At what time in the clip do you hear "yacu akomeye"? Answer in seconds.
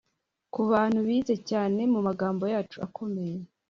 2.53-3.37